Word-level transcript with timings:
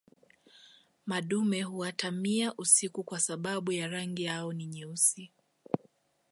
madume 1.05 1.63
huatamia 1.63 2.53
usiku 2.57 3.03
kwa 3.03 3.19
sababu 3.19 3.71
ya 3.71 3.87
rangi 3.87 4.23
yao 4.23 4.53
ni 4.53 4.65
nyeusi 4.67 5.31